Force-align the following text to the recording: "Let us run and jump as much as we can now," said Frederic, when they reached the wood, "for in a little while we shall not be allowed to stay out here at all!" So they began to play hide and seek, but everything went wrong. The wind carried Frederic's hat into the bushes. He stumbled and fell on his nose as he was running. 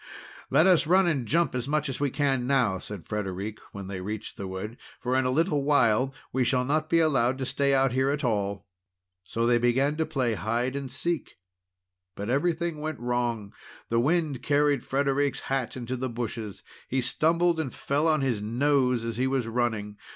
"Let 0.49 0.65
us 0.65 0.87
run 0.87 1.05
and 1.05 1.27
jump 1.27 1.53
as 1.53 1.67
much 1.67 1.87
as 1.87 1.99
we 1.99 2.09
can 2.09 2.47
now," 2.47 2.79
said 2.79 3.05
Frederic, 3.05 3.59
when 3.71 3.85
they 3.85 4.01
reached 4.01 4.35
the 4.35 4.47
wood, 4.47 4.77
"for 4.99 5.15
in 5.15 5.25
a 5.25 5.29
little 5.29 5.63
while 5.63 6.11
we 6.33 6.43
shall 6.43 6.65
not 6.65 6.89
be 6.89 6.97
allowed 6.99 7.37
to 7.37 7.45
stay 7.45 7.75
out 7.75 7.91
here 7.91 8.09
at 8.09 8.23
all!" 8.23 8.65
So 9.23 9.45
they 9.45 9.59
began 9.59 9.97
to 9.97 10.05
play 10.07 10.33
hide 10.33 10.75
and 10.75 10.91
seek, 10.91 11.35
but 12.15 12.31
everything 12.31 12.79
went 12.81 12.99
wrong. 12.99 13.53
The 13.89 13.99
wind 13.99 14.41
carried 14.41 14.83
Frederic's 14.83 15.41
hat 15.41 15.77
into 15.77 15.95
the 15.95 16.09
bushes. 16.09 16.63
He 16.87 16.99
stumbled 16.99 17.59
and 17.59 17.71
fell 17.71 18.07
on 18.07 18.21
his 18.21 18.41
nose 18.41 19.03
as 19.05 19.17
he 19.17 19.27
was 19.27 19.47
running. 19.47 19.97